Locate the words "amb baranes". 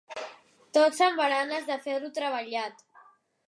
1.09-1.69